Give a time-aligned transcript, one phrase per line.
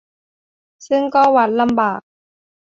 [0.87, 2.01] ซึ่งก็วัดลำบาก